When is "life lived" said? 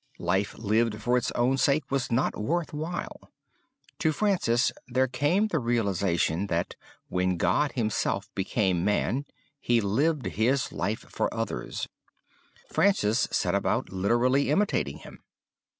0.17-0.99